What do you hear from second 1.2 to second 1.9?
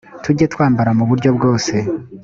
bwose